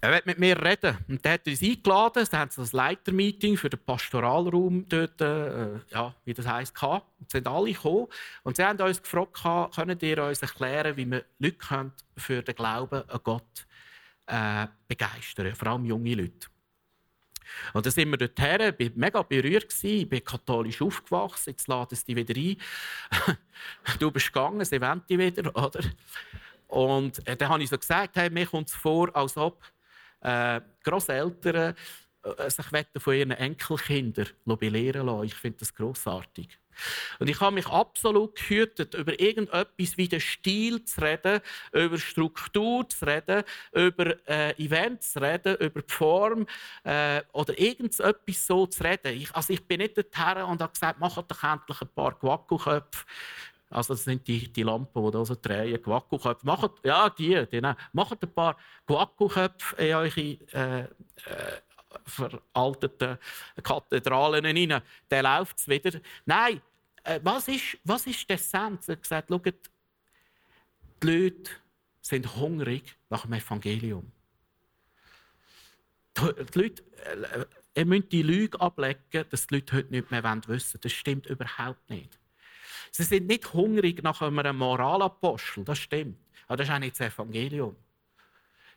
[0.00, 0.98] er will mit mir reden.
[1.08, 2.26] Und der hat uns eingeladen.
[2.30, 7.06] Da haben sie ein Leitermeeting für den Pastoralraum dort, äh, ja, wie das heisst, gehabt.
[7.18, 8.06] Und sind alle gekommen.
[8.42, 13.08] Und sie haben uns gefragt, können ihr uns erklären, wie wir Leute für den Glauben
[13.08, 13.66] an Gott
[14.26, 16.48] äh, begeistern, vor allem junge Leute.
[17.72, 21.96] Und dann sind wir dorthin, ich war mega berührt, ich bin katholisch aufgewachsen, jetzt laden
[21.96, 23.36] sie dich wieder ein.
[23.98, 25.80] du bist gegangen, sie wollen dich wieder, oder?
[26.68, 29.62] Und äh, dann habe ich so gesagt, hey, mir kommt es vor, als ob
[30.20, 31.74] äh, Grosseltern
[32.22, 32.66] äh, sich
[32.98, 35.24] von ihren Enkelkindern belehren lassen.
[35.24, 36.58] Ich finde das grossartig.
[37.18, 41.40] Und ich habe mich absolut gehütet, über irgendetwas wie den Stil zu reden,
[41.72, 46.46] über Struktur zu reden, über äh, Events zu reden, über die Form
[46.84, 49.14] äh, oder irgendetwas so zu reden.
[49.14, 53.04] Ich, also ich bin nicht dorthin und habe gesagt, macht doch endlich ein paar Guacco-Köpfe.
[53.68, 56.46] Also das sind die, die Lampen, die da so drehen, Guacco-Köpfe.
[56.46, 57.60] Macht, ja, die, die,
[57.92, 60.86] macht ein paar Guacco-Köpfe in eure äh, äh,
[62.04, 63.18] veralteten
[63.62, 64.82] Kathedralen rein.
[65.08, 66.00] Dann läuft es wieder.
[66.24, 66.60] Nein,
[67.04, 68.88] äh, was, ist, was ist der Essenz?
[68.88, 69.30] Er hat gesagt,
[71.02, 71.50] die Leute
[72.00, 74.10] sind hungrig nach dem Evangelium.
[76.18, 80.48] Die Leute, äh, ihr müsst die Lüge ablegen, dass die Leute heute nicht mehr wissen
[80.48, 80.80] wollen.
[80.80, 82.18] Das stimmt überhaupt nicht.
[82.90, 86.18] Sie sind nicht hungrig nach einem Moralapostel, das stimmt.
[86.46, 87.76] Aber das ist auch nicht das Evangelium.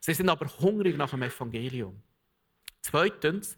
[0.02, 2.02] Sie sind aber hungrig nach dem Evangelium.
[2.82, 3.58] Zweitens,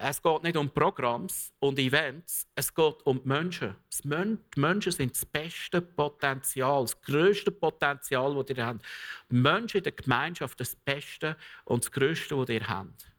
[0.00, 3.74] es geht nicht um Programms und Events, es geht um die Menschen.
[4.04, 8.84] Die Menschen sind das beste Potenzial, das grösste Potenzial, das ihr habt.
[9.28, 13.10] Die Menschen in der Gemeinschaft das Beste und das Größte, das ihr habt.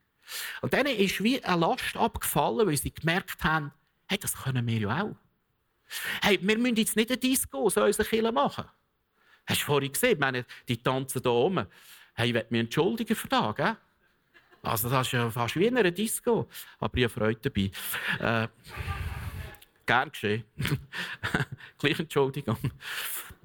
[0.61, 3.73] Und denen ist wie eine Last abgefallen, weil sie gemerkt haben,
[4.07, 5.15] hey, das können wir ja auch.
[6.21, 8.65] Hey, wir müssen jetzt nicht ein Disco so unsere Kirche machen.
[9.47, 10.19] Hast du vorhin gesehen?
[10.19, 11.67] Meine, die tanzen hier oben.
[12.13, 13.77] Hey, ich will mich entschuldigen für das, gell?
[14.61, 16.49] Also das ist ja fast wie in einer Disco.
[16.79, 17.71] Aber ich habe Freude dabei.
[18.19, 18.49] Äh,
[19.85, 20.43] gern geschehen.
[21.77, 22.57] Gleich Entschuldigung.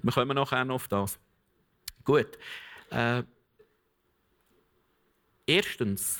[0.01, 1.19] Wir kommen nachher noch auf das.
[2.03, 2.37] Gut.
[2.91, 3.23] Äh,
[5.47, 6.19] erstens,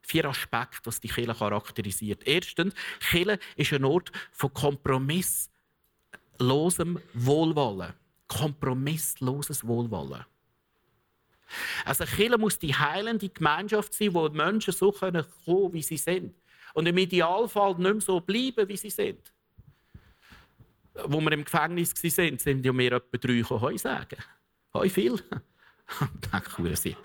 [0.00, 2.26] vier Aspekte, was die Kirche charakterisiert.
[2.26, 2.72] Erstens,
[3.10, 7.92] Kirche ist ein Ort von kompromisslosem Wohlwollen.
[8.26, 10.24] Kompromissloses Wohlwollen.
[11.84, 15.96] Also Kirche muss die heilende Gemeinschaft sein, wo die Menschen so kommen können, wie sie
[15.96, 16.34] sind.
[16.74, 19.32] Und im Idealfall nicht mehr so bleiben, wie sie sind.
[21.04, 24.18] Wo wir im Gefängnis waren, sind ja mehr etwa drei gekommen, sagen.
[24.74, 25.16] Heu viel.
[26.32, 26.96] Denke ich,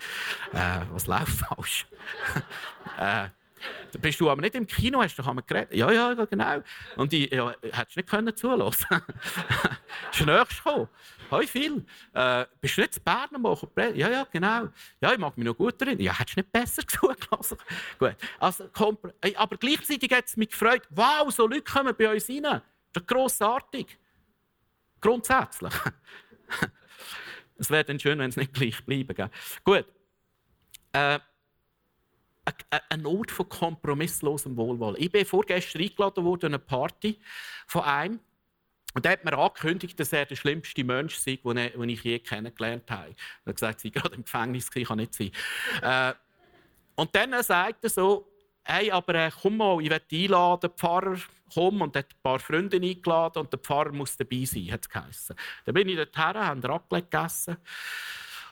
[0.52, 1.86] äh, was läuft falsch?
[2.98, 3.28] äh,
[3.98, 5.72] bist du aber nicht im Kino, hast du geredet?
[5.74, 6.62] Ja, ja, genau.
[6.96, 8.86] Und ich ja, hättest nicht können zulassen.
[10.20, 10.88] ist nächstes gekommen.
[11.30, 11.84] Hoi viel.
[12.12, 13.68] Äh, bist du nicht zu Bern machen?
[13.76, 14.68] Ja, ja, genau.
[15.00, 16.00] Ja, ich mag mich noch gut erinnern.
[16.00, 17.58] Ja, hättest du nicht besser zugelassen?
[17.98, 18.16] gut.
[18.38, 18.68] Also,
[19.36, 22.42] aber gleichzeitig hat es mich gefreut, wow, so Leute kommen bei uns rein.
[22.42, 23.98] Das ist grossartig.
[25.00, 25.74] Grundsätzlich.
[27.58, 29.30] es wäre dann schön, wenn es nicht gleich bleiben.
[29.64, 29.86] Gut.
[30.92, 31.18] Äh,
[32.90, 35.00] ein Ort von kompromisslosem Wohlwollen.
[35.00, 37.18] Ich bin vorgestern eingeladen worden an eine Party
[37.66, 38.20] von einem.
[38.94, 42.90] Und er hat mir angekündigt, dass er der schlimmste Mensch sei, den ich je kennengelernt
[42.90, 43.14] habe.
[43.44, 45.32] Er hat gesagt, sie gerade im Gefängnis, kann nicht sein.
[45.82, 46.14] Äh,
[46.94, 48.28] und dann sagt er so,
[48.62, 51.18] hey, aber äh, komm mal, ich werde einladen, Pfarrer,
[51.52, 51.82] komm.
[51.82, 55.36] Und hat ein paar Freunde eingeladen und der Pfarrer muss dabei sein, hat es geheißen.
[55.64, 57.56] Dann bin ich dorthin, haben Raclette gegessen.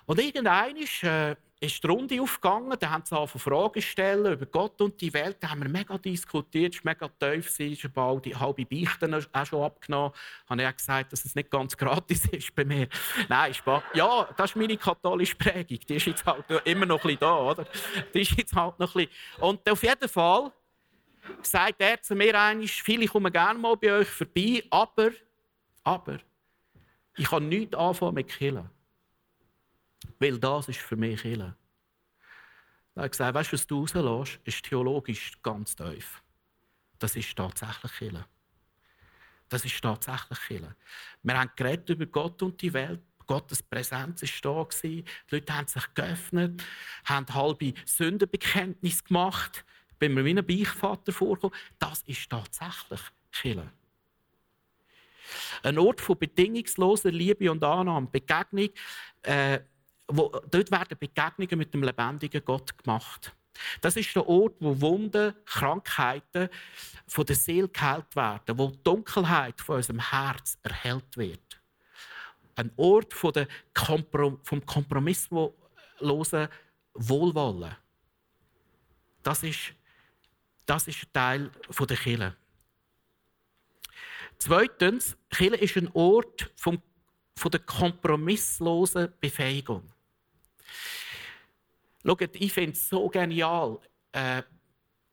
[0.07, 0.77] Und irgendwann.
[1.03, 5.13] Äh, ist die Runde aufgegangen, da haben sie angefangen Fragen stellen über Gott und die
[5.15, 5.37] Welt.
[5.41, 9.15] Da haben wir mega diskutiert, es war mega tief, es ist bald die halbe Beichten
[9.15, 10.13] auch schon abgenommen.
[10.51, 12.89] Habe ich auch gesagt, dass es nicht ganz gratis ist bei mir.
[13.29, 13.83] Nein, Spaß.
[13.95, 15.79] Ja, das ist meine katholische Prägung.
[15.89, 17.65] Die ist jetzt halt immer noch ein bisschen da, oder?
[18.13, 19.41] Die ist jetzt halt noch ein bisschen.
[19.41, 20.51] Und auf jeden Fall
[21.43, 25.11] sagt er zu mir einmal, viele kommen gerne mal bei euch vorbei, aber,
[25.85, 26.19] aber,
[27.17, 28.69] ich kann nichts anfangen mit Killen.
[30.23, 31.57] Weil das ist für mich Kirche.
[32.95, 36.23] Er hat gesagt, weißt du, was du rauslässt, ist theologisch ganz tief.
[36.97, 38.25] Das ist tatsächlich Kirche.
[39.49, 40.77] Das ist tatsächlich Kirche.
[41.25, 43.03] Wir haben geredet über Gott und die Welt.
[43.27, 44.79] Gottes Präsenz war da.
[44.81, 46.63] Die Leute haben sich geöffnet,
[47.05, 49.65] haben halbe Sündenbekenntnis gemacht.
[49.91, 51.59] Ich bin mir wie ein Beichtvater vorgekommen.
[51.81, 53.01] Das ist tatsächlich
[53.33, 53.73] Kirche.
[55.65, 58.69] Ein Ort von bedingungsloser Liebe und Annahme, Begegnung,
[59.23, 59.61] äh,
[60.09, 63.35] wo, dort werden Begegnungen mit dem lebendigen Gott gemacht.
[63.81, 66.49] Das ist der Ort, wo Wunden, Krankheiten
[67.07, 71.61] von der Seele geheilt werden, wo die Dunkelheit von unserem Herz erhellt wird.
[72.55, 76.49] Ein Ort von der Komprom vom kompromisslosen
[76.95, 77.75] Wohlwollen.
[79.23, 79.75] Das ist,
[80.67, 81.51] das ist ein Teil
[81.89, 82.37] der Kirche.
[84.39, 86.83] Zweitens, Kirche ist ein Ort vom,
[87.37, 89.91] von der kompromisslosen Befähigung.
[92.05, 93.79] Schaut, ich finde es so genial.
[94.13, 94.43] Äh,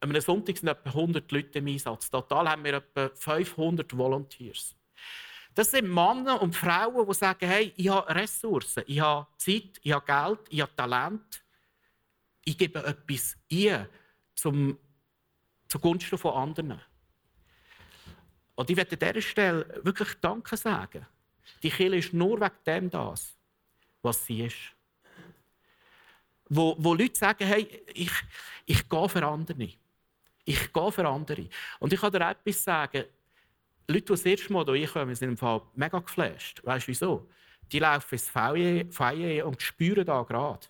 [0.02, 2.10] am Sonntag sind etwa 100 Leute im Einsatz.
[2.10, 4.76] Total haben wir etwa 500 Volunteers.
[5.54, 9.92] Das sind Männer und Frauen, die sagen, hey, ich habe Ressourcen, ich habe Zeit, ich
[9.92, 11.44] habe Geld, ich habe Talent.
[12.46, 13.88] Ich gebe etwas ein,
[14.46, 14.78] um
[15.68, 16.82] zugunsten von anderen.
[18.56, 21.06] Und ich werde an dieser Stelle wirklich Danke sagen.
[21.64, 23.36] Die Kirche ist nur wegen dem das,
[24.02, 24.58] was sie ist.
[26.50, 28.12] Wo, wo Leute sagen, hey, ich,
[28.66, 29.70] ich gehe für andere.
[30.46, 31.48] Ich gehe für andere.
[31.80, 33.06] Und ich kann dir etwas sagen.
[33.88, 36.62] Leute, die das erste Mal hierher kommen, sind im Fall mega geflasht.
[36.64, 37.30] Weißt du wieso?
[37.72, 40.68] Die laufen ins Feier und spüren da gerade.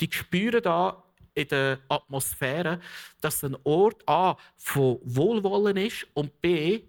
[0.00, 1.02] Die spüren da
[1.34, 2.80] in der Atmosphäre,
[3.20, 6.82] dass ein Ort A von Wohlwollen ist und B,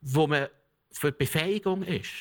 [0.00, 0.48] wo man
[0.98, 2.12] für Befähigung ist.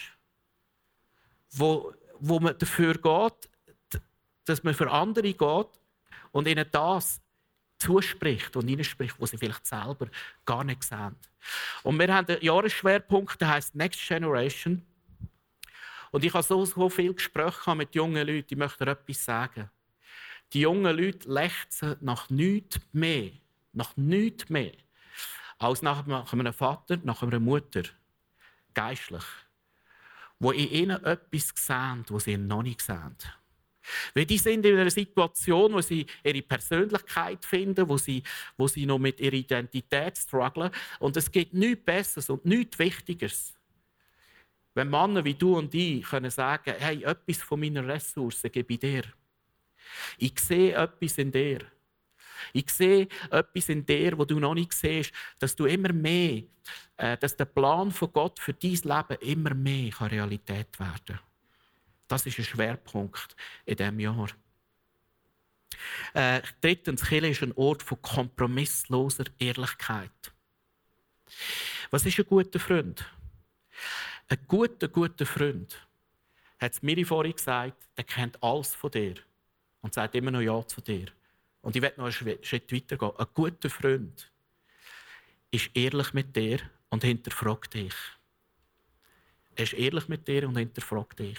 [1.52, 4.02] Wo, wo man dafür geht,
[4.46, 5.80] dass man für andere geht
[6.32, 7.22] und ihnen das
[7.78, 10.08] zuspricht und ihnen spricht, was sie vielleicht selber
[10.46, 11.16] gar nicht sehen.
[11.84, 14.86] Und wir haben einen Jahresschwerpunkt, der heißt Next Generation.
[16.12, 19.70] Und ich habe so, so viele Gespräche mit jungen Leuten, ich möchte etwas sagen.
[20.54, 23.32] Die jungen Leute lechzen nach nichts mehr,
[23.74, 24.72] nach nichts mehr,
[25.60, 27.84] als nach einem Vater, nach einer Mutter,
[28.78, 29.24] geistlich,
[30.40, 33.18] wo in ihnen etwas sehen, was sie noch nicht sehen.
[34.14, 38.22] Weil die sind in einer Situation, wo sie ihre Persönlichkeit finden, wo sie,
[38.56, 40.70] wo sie noch mit ihrer Identität strugglen.
[41.00, 43.58] Und es gibt nichts Besseres und nichts Wichtigeres.
[44.76, 48.80] Wenn Männer wie du und ich können sagen, hey, etwas von meinen Ressourcen gebe ich
[48.80, 49.04] dir.
[50.20, 51.60] Ich sehe etwas in dir.
[52.54, 56.44] Ich sehe etwas in dir, wo du noch nicht siehst, dass du immer mehr,
[56.98, 61.20] äh, dass der Plan von Gott für dein Leben immer mehr Realität werden kann.
[62.08, 64.30] Das ist ein Schwerpunkt in diesem Jahr.
[66.14, 70.12] Äh, drittens, Kirche ist ein Ort von kompromissloser Ehrlichkeit.
[71.92, 73.06] Was ist ein guter Freund?
[74.30, 75.88] Ein guter, guter Freund,
[76.60, 79.16] hat es mir vorhin gesagt, der kennt alles von dir
[79.82, 81.08] und sagt immer noch Ja zu dir.
[81.68, 83.12] Und ich werde noch einen Schritt weiter gehen.
[83.18, 84.32] Ein guter Freund
[85.52, 87.94] ist ehrlich mit dir und hinterfragt dich.
[89.54, 91.38] Er ist ehrlich mit dir und hinterfragt dich.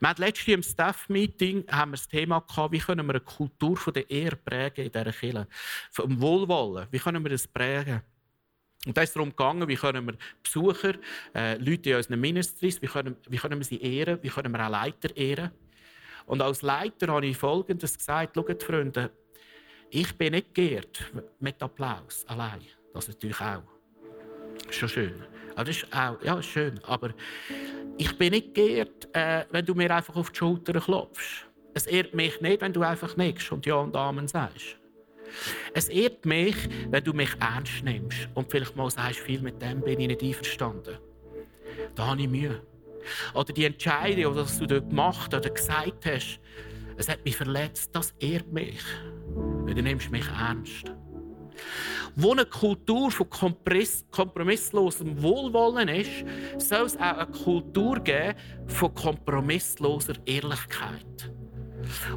[0.00, 4.36] Wir hatten letztens im Staff-Meeting das Thema gehabt, wie können wir eine Kultur der Ehre
[4.36, 5.46] prägen in dieser Kirche.
[5.90, 6.88] Vom Wohlwollen.
[6.90, 8.00] Wie können wir das prägen?
[8.86, 10.94] Und da ist darum gegangen, wie können wir Besucher,
[11.34, 14.64] äh, Leute in unseren Ministries, wie können, wie können wir sie ehren, wie können wir
[14.64, 15.50] auch Leiter ehren.
[16.24, 19.10] Und als Leiter habe ich Folgendes gesagt, schaut Freunde,
[19.94, 21.04] ich bin nicht geehrt
[21.38, 22.60] mit Applaus allein.
[22.92, 23.62] Das natürlich auch.
[24.68, 25.14] Ist schon schön.
[25.56, 26.80] das ist auch, ja, schön.
[26.84, 27.14] Aber
[27.96, 31.46] ich bin nicht geehrt, äh, wenn du mir einfach auf die Schulter klopfst.
[31.74, 34.76] Es ehrt mich nicht, wenn du einfach nichts und Ja und Amen sagst.
[35.74, 36.56] Es ehrt mich,
[36.90, 40.22] wenn du mich ernst nimmst und vielleicht mal sagst, viel mit dem bin ich nicht
[40.22, 40.98] einverstanden.
[41.94, 42.60] Da habe ich Mühe.
[43.32, 46.40] Oder die Entscheidung, die du dort gemacht oder gesagt hast,
[46.96, 48.82] es hat mich verletzt, das ehrt mich.
[49.34, 50.92] Weil du nimmst mich ernst.
[52.16, 53.28] Wo eine Kultur von
[54.10, 56.24] kompromisslosem Wohlwollen ist,
[56.58, 58.34] soll es auch eine Kultur geben
[58.66, 61.32] von kompromissloser Ehrlichkeit.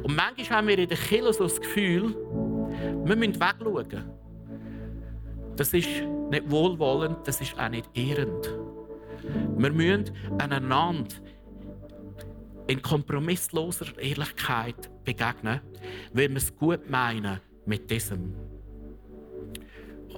[0.02, 2.14] Und manchmal haben wir in der Kirche so das Gefühl,
[3.04, 4.04] wir müssen wegschauen.
[5.56, 5.88] Das ist
[6.30, 8.56] nicht wohlwollend, das ist auch nicht ehrend.
[9.56, 10.04] Wir müssen
[10.38, 11.08] einander
[12.68, 15.60] in kompromissloser Ehrlichkeit begegnen,
[16.12, 18.34] weil wir es gut meinen mit diesem.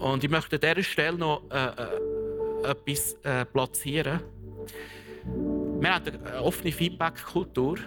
[0.01, 4.21] Und ich möchte an dieser Stelle noch äh, äh, etwas äh, platzieren.
[5.79, 7.79] Wir haben eine offene Feedback-Kultur.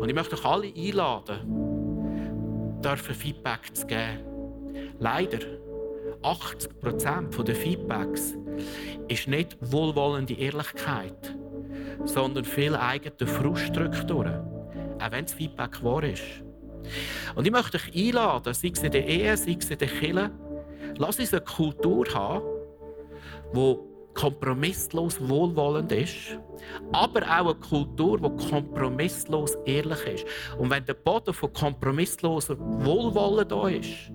[0.00, 4.20] Und ich möchte euch alle einladen, dürfen Feedback zu geben.
[5.00, 5.38] Leider
[6.22, 8.34] 80 Prozent der Feedbacks
[9.08, 11.34] ist nicht wohlwollende Ehrlichkeit,
[12.04, 14.53] sondern viel eigene Fruststrukturen.
[15.04, 16.22] Auch wenn das Feedback wahr ist.
[17.34, 20.30] Und ich möchte euch einladen, sei es in der Ehe, sei es in der Kirche,
[20.96, 22.42] lass uns eine Kultur haben,
[23.54, 23.76] die
[24.14, 26.38] kompromisslos wohlwollend ist,
[26.92, 30.26] aber auch eine Kultur, die kompromisslos ehrlich ist.
[30.58, 34.12] Und wenn der Boden von kompromissloser Wohlwollen da ist,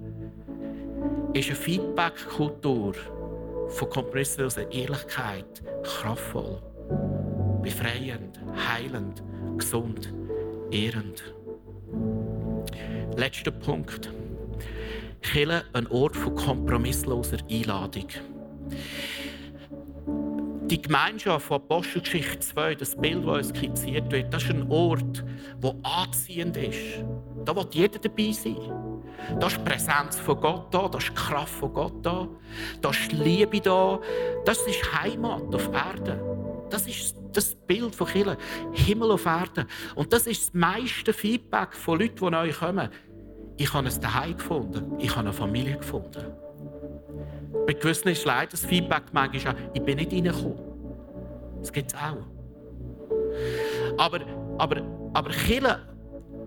[1.34, 2.93] ist eine Feedback-Kultur
[3.67, 6.62] von kompromissloser Ehrlichkeit kraftvoll,
[7.62, 9.21] befreiend, heilend,
[9.58, 10.13] gesund,
[10.71, 11.34] ehrend.
[13.15, 14.11] Letzter Punkt.
[15.22, 18.07] Kille ein Ort von kompromissloser Einladung.
[20.70, 25.24] Die Gemeinschaft von Apostelgeschichte 2, das Bild, das uns skizziert wird, das ist ein Ort,
[25.63, 27.03] der anziehend ist.
[27.43, 28.55] Da will jeder dabei sein.
[29.39, 32.28] Da ist die Präsenz von Gott da, da ist die Kraft von Gott da,
[32.82, 33.99] da ist die Liebe da.
[34.45, 36.49] Das ist Heimat auf Erden.
[36.70, 38.38] Das ist das Bild von Kirche.
[38.74, 39.65] Himmel auf Erden.
[39.95, 42.89] Und das ist das meiste Feedback von Leuten, die neu kommen.
[43.57, 44.93] ich habe ein Daheim gefunden.
[44.99, 46.26] Ich habe eine Familie gefunden.
[47.67, 50.57] Bei gewissen ist leider das Feedback manchmal auch, ich bin nicht reingekommen.
[51.59, 52.26] Das gibt es auch.
[53.97, 54.22] Aber,
[54.57, 54.82] aber,
[55.13, 55.80] aber Kirche,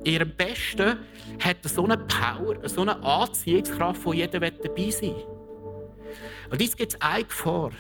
[0.05, 0.99] ihrem Besten,
[1.39, 5.27] hat so eine Power, so eine Anziehungskraft, wo jeder dabei sein will.
[6.51, 7.71] Und jetzt gibt es eine Gefahr.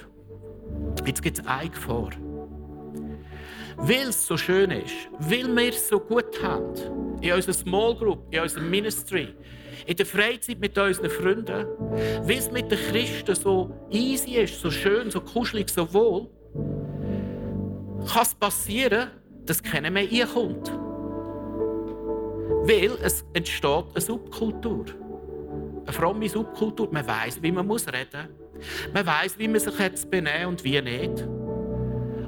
[1.06, 2.10] Jetzt gibt es eine Gefahr.
[3.76, 6.74] Weil es so schön ist, weil wir es so gut haben,
[7.20, 9.34] in unserer Small Group, in unserem Ministry,
[9.86, 11.66] in der Freizeit mit unseren Freunden,
[12.22, 16.28] weil es mit den Christen so easy ist, so schön, so kuschelig, so wohl,
[18.06, 19.10] kann es passieren,
[19.46, 20.70] dass keiner mehr reinkommt.
[22.64, 24.84] Weil es entsteht eine Subkultur.
[25.84, 26.88] Eine fromme Subkultur.
[26.92, 28.92] Man weiß, wie man muss reden muss.
[28.92, 29.74] Man weiß, wie man sich
[30.08, 31.26] benehmen und wie nicht.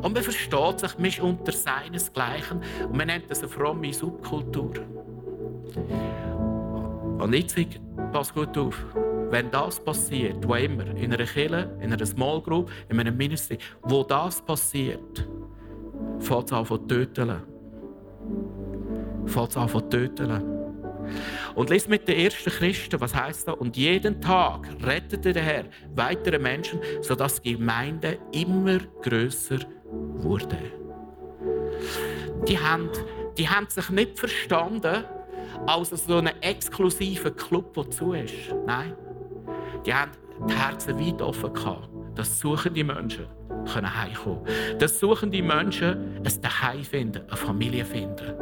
[0.04, 2.60] Und man versteht sich, man ist unter seinesgleichen.
[2.82, 4.74] Und man nennt das eine fromme Subkultur.
[7.18, 7.56] Und jetzt
[8.12, 8.84] pass gut auf.
[9.30, 13.56] Wenn das passiert, wo immer, in einer Kirche, in einer Small Group, in einem Ministry,
[13.82, 15.26] wo das passiert,
[16.18, 17.36] fängt es an zu töten.
[19.24, 20.42] Fängt es an zu töten.
[21.54, 23.52] Und lies mit den ersten Christen, was heißt da?
[23.52, 29.60] Und jeden Tag rettete der Herr weitere Menschen, sodass die Gemeinde immer größer
[30.22, 30.58] wurde.
[32.48, 32.90] Die haben,
[33.36, 35.04] die haben sich nicht verstanden
[35.66, 38.54] als so einen exklusiven Club, der zu ist.
[38.66, 38.94] Nein,
[39.86, 40.12] die haben
[40.48, 41.88] die Herzen weit offen gehabt.
[42.14, 43.26] Das suchen die Menschen
[43.64, 44.44] können heimkommen.
[44.78, 48.34] Das suchen die Menschen ein Daheim finden, eine Familie finden.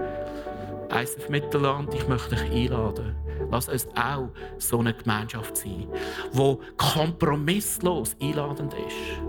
[0.90, 3.14] ISF Mittelland, ich möchte dich einladen.
[3.50, 4.28] Lass uns auch
[4.58, 5.88] so eine Gemeinschaft sein,
[6.32, 9.22] die kompromisslos einladend ist.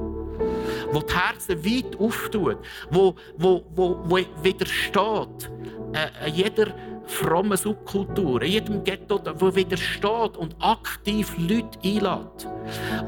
[0.94, 2.58] Wo die Herzen weit auftut,
[2.92, 5.50] wo, wo, wo, wo widersteht
[5.94, 6.68] äh, jeder
[7.06, 12.48] frommen Subkultur, jedem Ghetto, wo widersteht und aktiv Leute einlädt,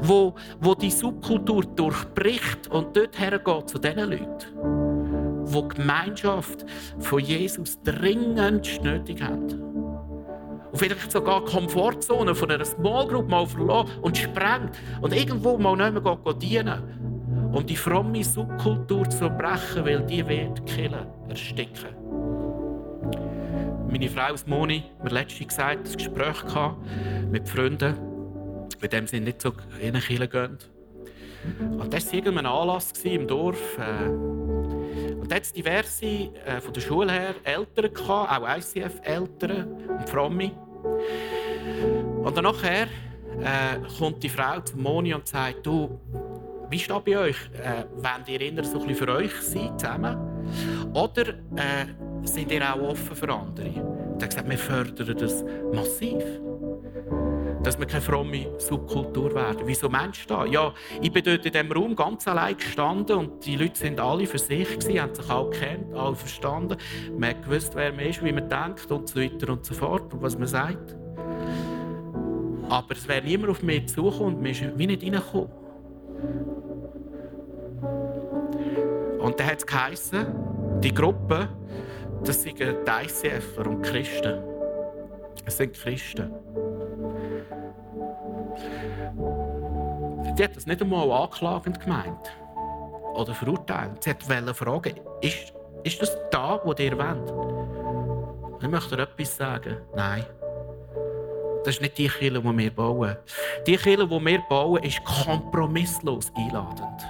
[0.02, 6.66] wo, wo die Subkultur durchbricht und dort hergeht zu diesen Leuten, wo die Gemeinschaft
[6.98, 9.66] von Jesus dringend nötig haben.
[10.72, 15.56] Und vielleicht sogar die Komfortzone von einer Small Group mal verlassen und sprengt und irgendwo
[15.56, 17.05] mal nicht mehr dienen,
[17.52, 21.94] um die fromme Subkultur zu brechen, weil die wird killen, ersticken.
[23.88, 26.44] Meine Frau Moni hat mir letztens gesagt, ein Gespräch
[27.30, 27.94] mit Freunden,
[28.80, 30.58] mit dem sie nicht so in eine Kirche gehen.
[31.78, 33.78] Und das war irgendein Anlass im Dorf.
[33.78, 40.08] Äh, und da hat diverse äh, von der Schule her Eltern, gehabt, auch ICF-Eltern und
[40.08, 40.50] Fromme.
[42.22, 42.86] Und dann äh,
[43.98, 45.98] kommt die Frau zu Moni und sagt, du,
[46.70, 47.36] wie steht bei euch?
[47.62, 50.16] Äh, wollt ihr eher so ein für euch sein zusammen?
[50.94, 51.86] Oder äh,
[52.22, 53.96] sind ihr auch offen für andere?
[54.18, 56.22] Er hat gesagt, wir fördern das massiv.
[57.62, 59.62] Dass wir keine fromme Subkultur werden.
[59.64, 59.98] Wieso du
[60.28, 60.50] das?
[60.50, 64.26] Ja, ich bin dort in diesem Raum ganz allein gestanden und die Leute sind alle
[64.26, 66.76] für sich, gewesen, haben sich alle gekannt, alle verstanden.
[67.18, 70.12] Man hat gewusst, wer man ist, wie man denkt und so weiter und so fort
[70.14, 70.96] und was man sagt.
[72.68, 75.65] Aber es wäre niemand auf mich zugekommen und mir ist wie nicht reingekommen.
[79.18, 80.26] Und dann hat es geheißen,
[80.80, 81.48] die Gruppe,
[82.24, 84.40] das sind die ICFer und Christen.
[85.44, 86.32] Es sind Christen.
[90.36, 92.30] Sie hat das nicht einmal anklagend gemeint
[93.14, 94.02] oder verurteilt.
[94.02, 95.52] Sie wollte fragen, ist,
[95.82, 98.62] ist das da, wo ihr wollt?
[98.62, 99.78] Ich möchte etwas sagen.
[99.94, 100.24] Nein.
[101.66, 103.16] Das ist nicht die Kirche, die wir bauen.
[103.66, 107.02] Die Kirche, die wir bauen, ist kompromisslos einladend.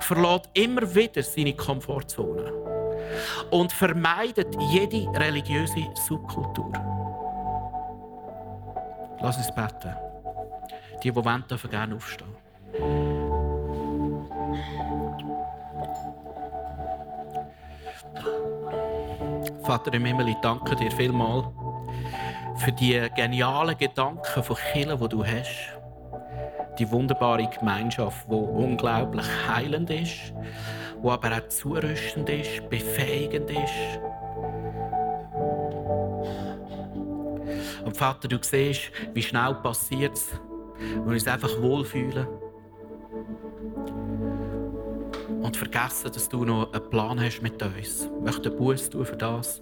[0.00, 2.50] Verlässt immer wieder seine Komfortzone
[3.50, 6.72] und vermeidet jede religiöse Subkultur.
[9.20, 9.96] Lass uns beten.
[11.04, 12.34] Die, die wollen, dürfen gerne aufstehen.
[19.62, 21.44] Vater im Himmel, ich danke dir vielmals
[22.64, 25.78] für die genialen Gedanken von Kirche, die du hast.
[26.78, 30.32] Die wunderbare Gemeinschaft, die unglaublich heilend ist
[31.02, 34.00] wo aber auch zurüstend ist, befähigend ist.
[37.84, 40.28] Und Vater, du siehst, wie schnell passiert es,
[40.78, 42.26] wenn wir uns einfach wohlfühlen.
[45.42, 48.04] Und vergessen, dass du noch einen Plan hast mit uns.
[48.04, 49.60] Ich möchte Buß tun für das.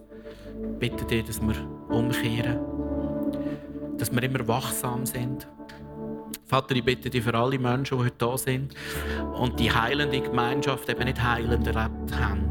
[0.72, 1.56] Ich bitte dir, dass wir
[1.88, 2.69] umkehren.
[4.00, 5.46] Dass wir immer wachsam sind.
[6.46, 8.74] Vater, ich bitte dich für alle Menschen, die heute da sind
[9.34, 12.50] und die heilende Gemeinschaft eben nicht heilend erlebt haben,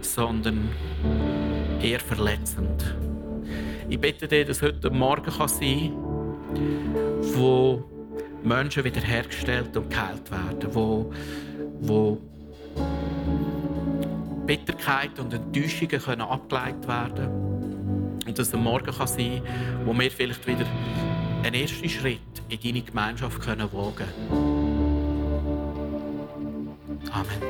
[0.00, 0.68] sondern
[1.82, 2.96] eher verletzend.
[3.88, 7.82] Ich bitte dir, dass heute Morgen kann sein kann, wo
[8.44, 11.12] Menschen wiederhergestellt und geheilt werden, wo,
[11.80, 12.18] wo
[14.46, 17.49] Bitterkeit und Enttäuschungen können abgeleitet werden
[18.30, 20.64] und dass ein Morgen kann sein kann, wo wir vielleicht wieder
[21.42, 24.06] einen ersten Schritt in deine Gemeinschaft können wagen
[27.12, 27.49] Amen.